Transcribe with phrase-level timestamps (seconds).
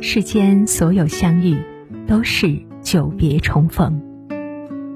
[0.00, 1.56] 世间所有相遇，
[2.06, 4.00] 都是久别重逢。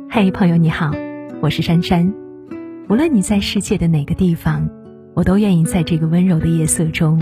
[0.08, 0.92] 嘿，朋友你好，
[1.40, 2.14] 我是珊珊。
[2.88, 4.70] 无论你在世界的哪个地方，
[5.14, 7.20] 我都愿意在这个温柔的夜色中，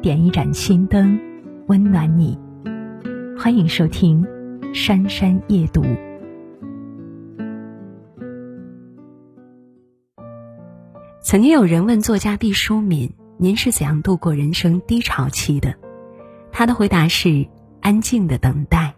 [0.00, 1.20] 点一盏心灯，
[1.66, 2.38] 温暖你。
[3.38, 4.24] 欢迎收听
[4.74, 5.82] 《珊珊夜读》。
[11.20, 15.74] 曾经有人问作家毕淑敏：“您是怎样度过人生低潮期的？”
[16.58, 17.46] 他的回答是：
[17.80, 18.96] 安静的等待。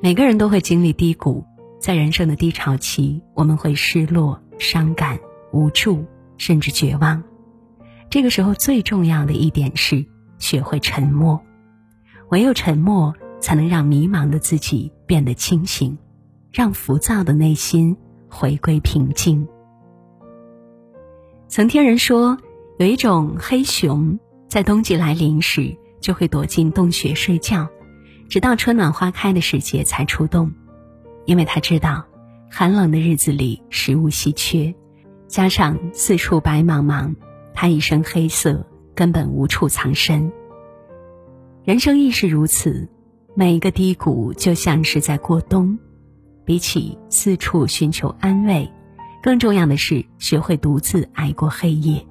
[0.00, 1.44] 每个人都会经历低谷，
[1.78, 5.20] 在人生的低潮期，我们会失落、伤感、
[5.52, 6.04] 无助，
[6.38, 7.22] 甚至绝望。
[8.10, 10.04] 这个时候，最重要的一点是
[10.40, 11.40] 学会沉默。
[12.32, 15.96] 唯有沉默，才能让迷茫的自己变得清醒，
[16.50, 17.96] 让浮躁的内心
[18.28, 19.46] 回归平静。
[21.46, 22.36] 曾听人说，
[22.80, 25.76] 有一种黑熊，在冬季来临时。
[26.02, 27.66] 就会躲进洞穴睡觉，
[28.28, 30.52] 直到春暖花开的时节才出洞，
[31.24, 32.04] 因为他知道，
[32.50, 34.74] 寒冷的日子里食物稀缺，
[35.28, 37.14] 加上四处白茫茫，
[37.54, 40.30] 他一身黑色根本无处藏身。
[41.64, 42.90] 人生亦是如此，
[43.34, 45.78] 每一个低谷就像是在过冬，
[46.44, 48.68] 比起四处寻求安慰，
[49.22, 52.04] 更重要的是学会独自挨过黑夜。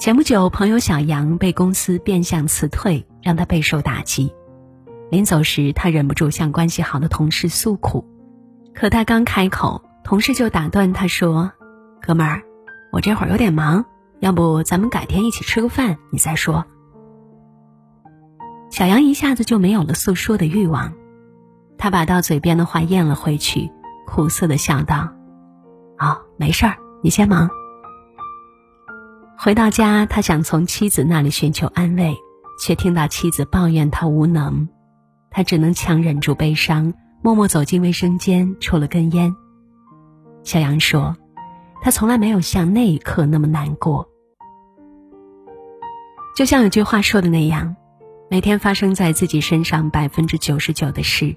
[0.00, 4.34] 前不久，朋友小杨被公司变相辞退，让他备受打击。
[5.10, 8.06] 临走时，他忍不住向关系好的同事诉苦，
[8.74, 11.52] 可他刚开口，同事就打断他说
[12.00, 12.40] ：“哥们儿，
[12.90, 13.84] 我这会儿有点忙，
[14.20, 16.64] 要不咱们改天一起吃个饭，你再说。”
[18.72, 20.94] 小杨一下子就没有了诉说的欲望，
[21.76, 23.70] 他把到嘴边的话咽了回去，
[24.06, 25.12] 苦涩的笑道
[26.00, 27.50] ：“哦，没事儿，你先忙。”
[29.42, 32.14] 回到家，他想从妻子那里寻求安慰，
[32.62, 34.68] 却听到妻子抱怨他无能，
[35.30, 39.34] 他只能强忍住悲伤，默默走进卫生间抽了根烟。
[40.44, 41.16] 小杨说
[41.80, 44.06] ：“他从来没有像那一刻那么难过。”
[46.36, 47.76] 就像有句话说的那样，
[48.28, 51.34] 每天发生在自己身上百分之九十九的事，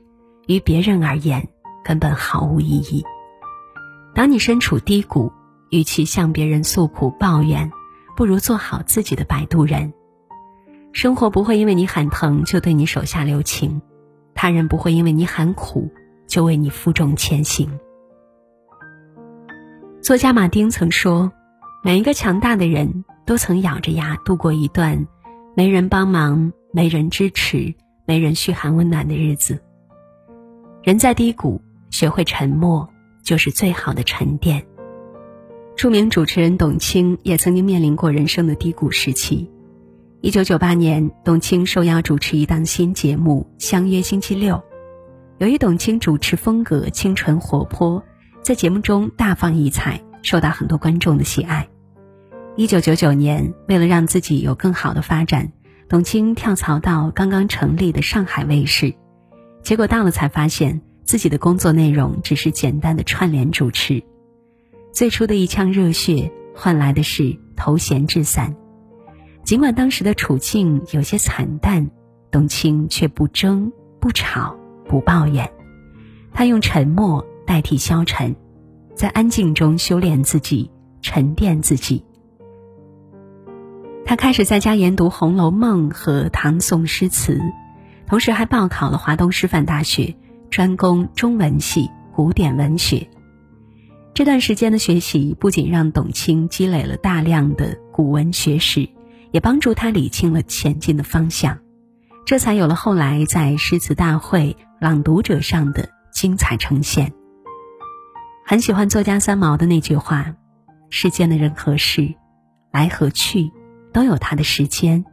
[0.48, 1.48] 于别人而言
[1.86, 3.02] 根本毫无意义。
[4.14, 5.32] 当你身处低谷，
[5.70, 7.72] 与其向别人诉苦抱怨，
[8.16, 9.94] 不如做好自己的摆渡人。
[10.92, 13.82] 生活不会因为你喊疼就对你手下留情，
[14.36, 15.92] 他人不会因为你喊苦
[16.28, 17.80] 就为你负重前行。
[20.02, 21.32] 作家马丁曾说
[21.84, 25.08] ：“每一个强大的人都曾咬着牙度过一段
[25.56, 27.74] 没人帮忙、没人支持、
[28.06, 29.64] 没人嘘寒问暖的日子。
[30.84, 32.88] 人在低谷，学会沉默，
[33.24, 34.64] 就是最好的沉淀。”
[35.76, 39.50] 著名主持人董卿也曾经面临过人生的低谷时期。
[40.22, 44.56] 一九九八年，董卿受邀主持一档新节目《相约星期六》，
[45.40, 48.02] 由于董卿主持风格清纯活泼，
[48.42, 51.68] 在节目中大放异彩，受到很多观众的喜爱。
[52.56, 55.52] 一九九九年，为了让自己有更好的发展，
[55.90, 58.94] 董卿跳槽到刚刚成立的上海卫视，
[59.64, 64.04] 结果到了才发现自己的工作内容只是简单的串联主持。
[64.94, 68.56] 最初的一腔热血换来的是头衔至散，
[69.44, 71.90] 尽管当时的处境有些惨淡，
[72.30, 74.56] 董卿却不争、不吵、
[74.88, 75.52] 不抱怨，
[76.32, 78.36] 她用沉默代替消沉，
[78.94, 80.70] 在安静中修炼自己、
[81.02, 82.06] 沉淀自己。
[84.06, 87.42] 他开始在家研读《红楼梦》和唐宋诗词，
[88.06, 90.16] 同时还报考了华东师范大学，
[90.52, 93.10] 专攻中文系古典文学。
[94.14, 98.88] 这段时间的学习不仅让董卿积累了大量的古文学识，
[99.32, 101.58] 也帮助他理清了前进的方向，
[102.24, 107.12] 这才有了后来在诗词大会、朗读者上的精彩呈现。
[108.46, 110.36] 很喜欢作家三毛的那句话
[110.92, 112.14] ：“世间的人和事，
[112.72, 113.52] 来和去，
[113.92, 115.04] 都有它的时间，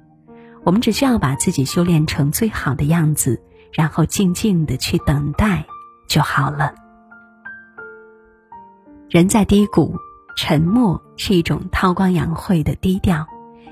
[0.62, 3.42] 我们只需要把自己修炼成最好的样子，
[3.72, 5.64] 然后静静的去等待
[6.06, 6.74] 就好了。”
[9.10, 9.96] 人在低谷，
[10.36, 13.26] 沉默是一种韬光养晦的低调，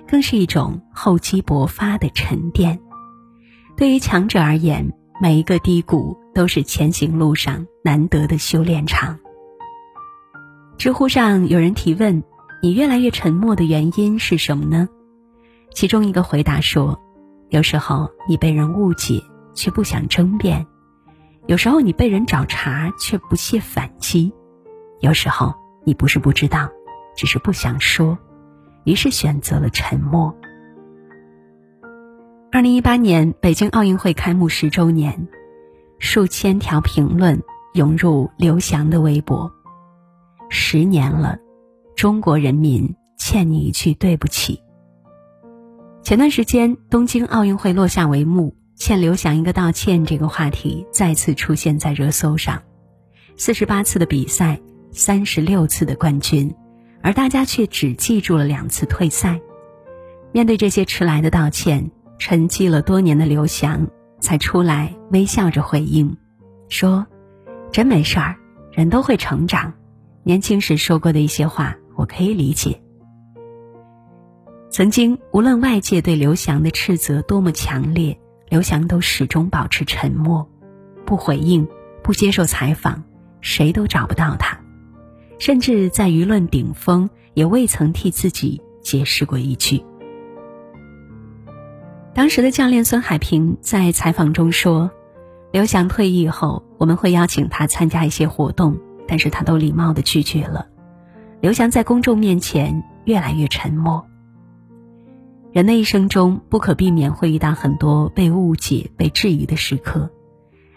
[0.08, 2.80] 更是一种厚积薄发的沉淀。
[3.76, 4.92] 对于强者而言，
[5.22, 9.16] 每一个低谷都是前行路上难得的修炼场。
[10.76, 12.24] 知乎上有人提问
[12.60, 14.88] ：“你越来越沉默的原因是什么呢？”
[15.72, 17.00] 其中一个回答说
[17.50, 19.22] ：“有时候你被人误解，
[19.54, 20.66] 却不想争辩；
[21.46, 24.32] 有时候你被人找茬，却不屑反击。”
[25.00, 25.54] 有时候
[25.84, 26.68] 你不是不知道，
[27.16, 28.18] 只是不想说，
[28.84, 30.34] 于是选择了沉默。
[32.50, 35.28] 二零一八年北京奥运会开幕十周年，
[35.98, 37.42] 数千条评论
[37.74, 39.52] 涌入刘翔的微博。
[40.48, 41.38] 十年了，
[41.94, 44.62] 中国人民欠你一句对不起。
[46.02, 52.62] 前段时间，东京奥运会落下帷幕，欠刘翔一个道歉这个话题再次出现在热搜上。
[53.36, 54.58] 四十八次的比赛，
[54.90, 56.54] 三十六次的冠军，
[57.02, 59.40] 而大家却只记住了两次退赛。
[60.32, 63.88] 面对这些迟来的道歉，沉寂了多年的刘翔
[64.20, 66.16] 才出来微笑着回应，
[66.68, 67.06] 说
[67.72, 68.36] ：“真没事儿，
[68.72, 69.72] 人都会成长。
[70.22, 72.80] 年轻时说过的一些话，我可以理解。”
[74.70, 78.18] 曾经，无论外界对刘翔的斥责多么强烈，
[78.50, 80.46] 刘翔都始终保持沉默，
[81.06, 81.66] 不回应，
[82.02, 83.02] 不接受采访，
[83.40, 84.60] 谁都找不到他。
[85.38, 89.82] 甚至在舆论顶峰，也未曾替自己解释过一句。
[92.14, 94.90] 当时的教练孙海平在采访中说
[95.52, 98.76] ：“刘翔退役后，我们会邀请他参加一些活动，
[99.06, 100.66] 但是他都礼貌的拒绝了。
[101.40, 104.04] 刘翔在公众面前越来越沉默。”
[105.52, 110.10] 人的一生中，不可避免会遇到很多被误解、被质疑的时刻，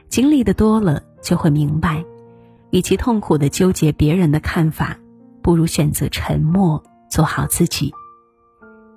[0.07, 2.05] 经历的多了，就会明白，
[2.71, 4.97] 与其痛苦的纠结别人的看法，
[5.41, 7.93] 不如选择沉默，做好自己。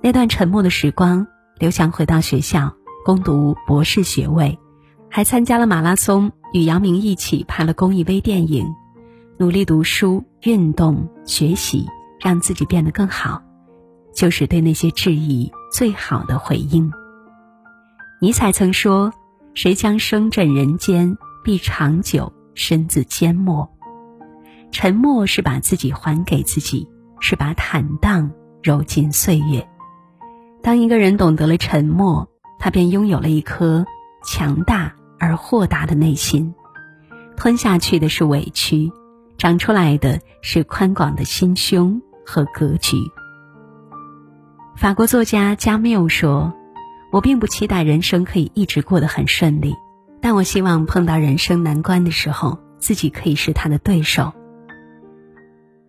[0.01, 1.27] 那段沉默的时光，
[1.59, 2.73] 刘翔回到学校
[3.05, 4.59] 攻读博士学位，
[5.11, 8.67] 还参加了马拉松，与姚明一起拍了公益微电影，
[9.39, 11.87] 努力读书、运动、学习，
[12.21, 13.43] 让自己变得更好，
[14.15, 15.53] 就是对那些质疑。
[15.73, 16.89] 最好的回应。
[18.21, 19.13] 尼采曾说
[19.55, 23.71] ：“谁将声震人间，必长久身自缄默。”
[24.73, 26.89] 沉默是把自己还给自己，
[27.21, 28.31] 是把坦荡
[28.63, 29.69] 揉进岁月。
[30.63, 32.29] 当一个人懂得了沉默，
[32.59, 33.85] 他便拥有了一颗
[34.25, 36.55] 强大而豁达的内心。
[37.37, 38.91] 吞下去的是委屈，
[39.39, 42.97] 长出来的是宽广的心胸和格局。
[44.77, 46.53] 法国作家加缪说
[47.13, 49.75] ：“我并不期待人生可以一直过得很顺利，
[50.25, 54.33] 但我希望碰到人生难关的时候，自己可以是他的对手。”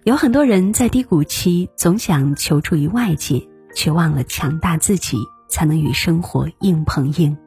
[0.04, 7.38] 有很多人在低谷期总想求助于外界，却忘了强大自己才能与生活硬碰硬。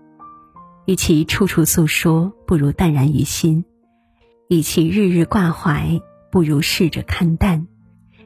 [0.87, 3.64] 与其处处诉说，不如淡然于心；
[4.49, 6.00] 与其日日挂怀，
[6.32, 7.67] 不如试着看淡，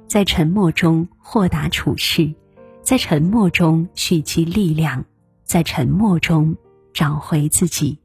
[0.06, 2.32] 在沉默中豁达处事。
[2.80, 5.04] 在沉默中蓄积力量，
[5.42, 6.54] 在沉默中
[6.94, 7.98] 找回自己。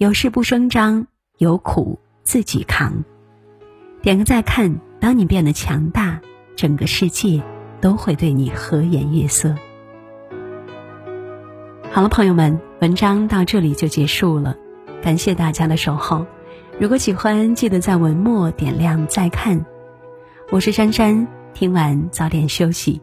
[0.00, 1.06] 有事不声张，
[1.36, 3.04] 有苦自己扛。
[4.00, 6.18] 点个再看，当你变得强大，
[6.56, 7.42] 整个世界
[7.82, 9.54] 都会对你和颜悦色。
[11.92, 14.56] 好了，朋友们，文章到这里就结束了，
[15.02, 16.24] 感谢大家的守候。
[16.78, 19.66] 如果喜欢，记得在文末点亮再看。
[20.50, 23.02] 我是珊珊，听完早点休息。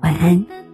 [0.00, 0.69] 晚安。